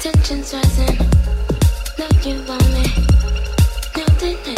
[0.00, 0.12] I
[0.52, 0.96] rising.
[3.96, 4.57] feel you.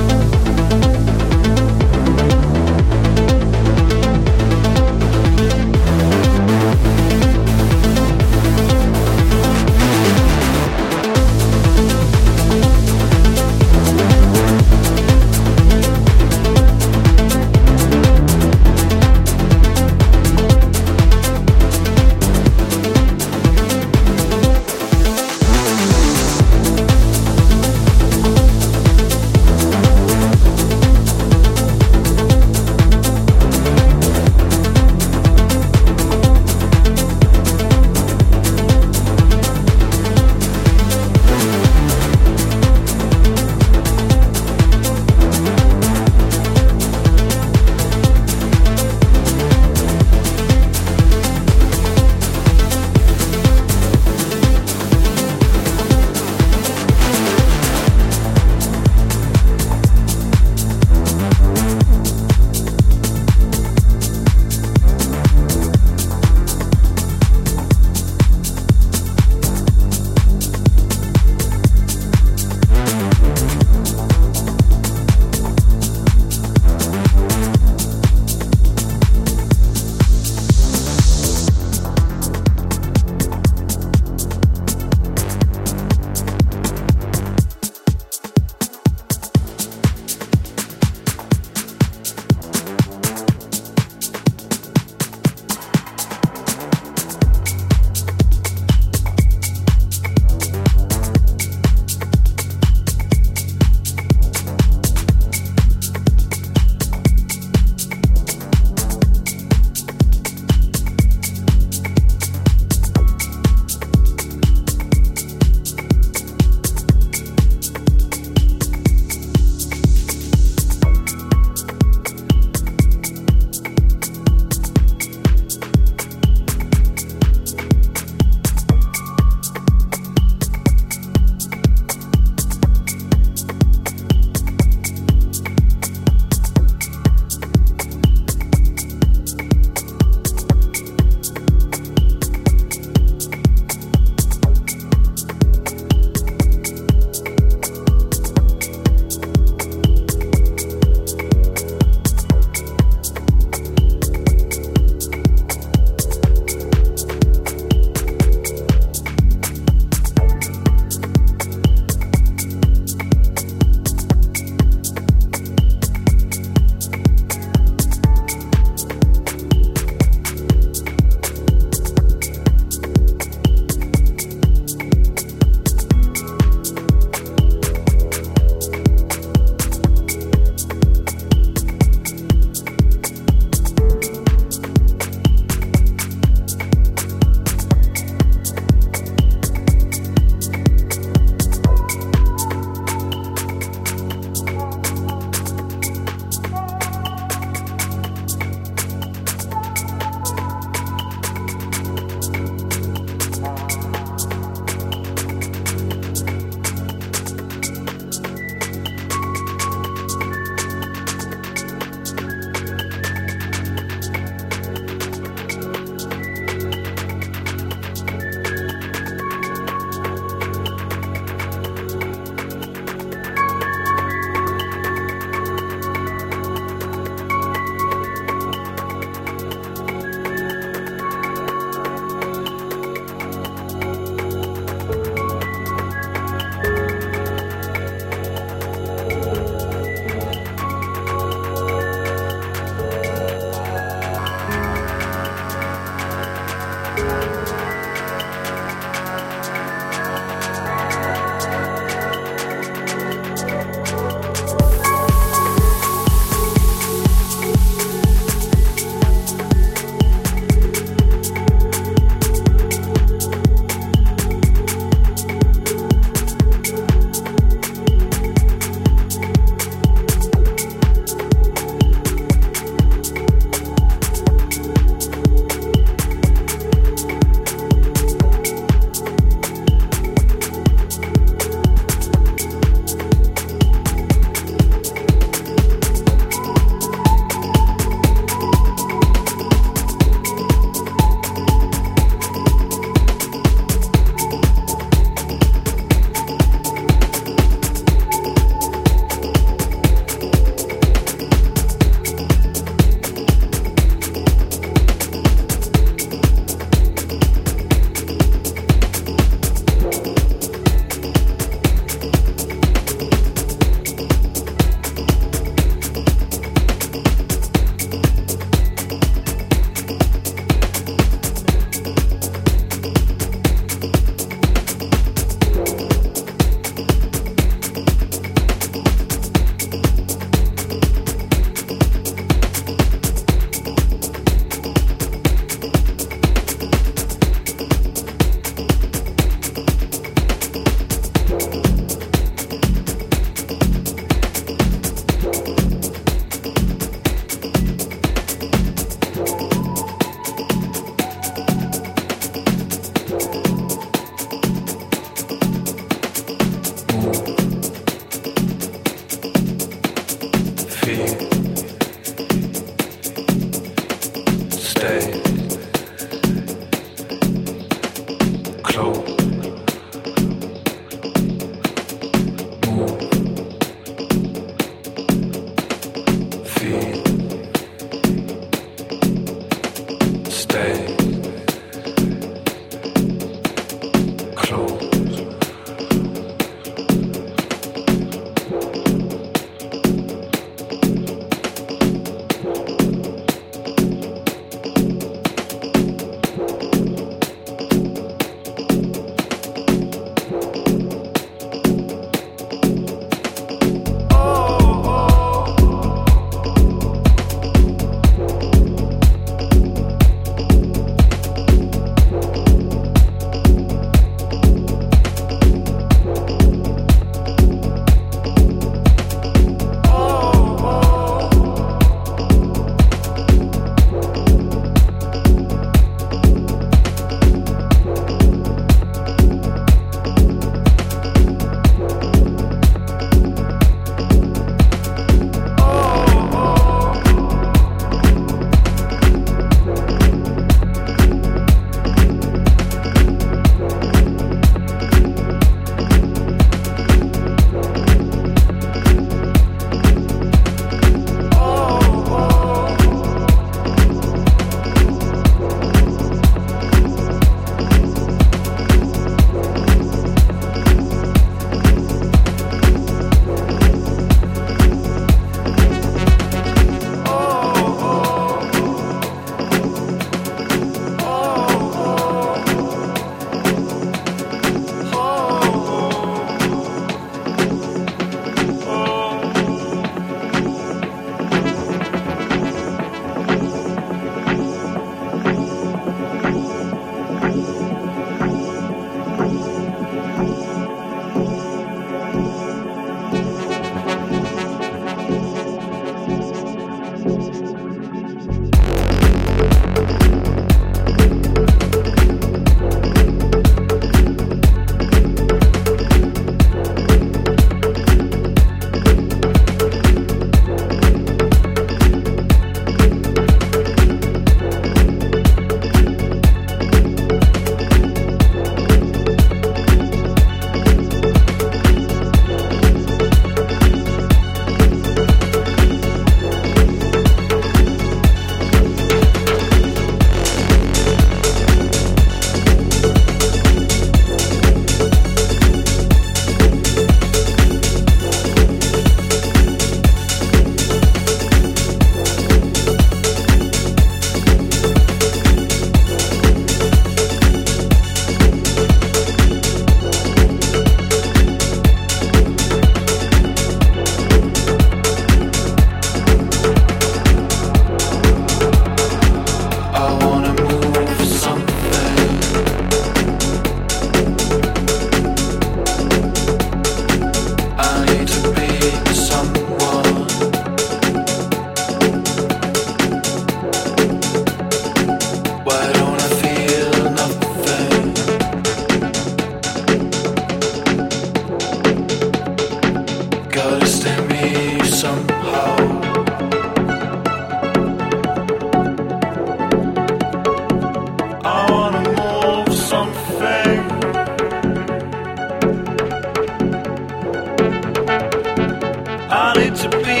[599.61, 600.00] to be